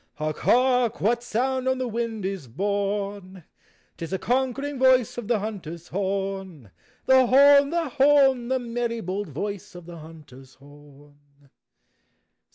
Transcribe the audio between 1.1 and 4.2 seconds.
sound on the wind is home? J T is the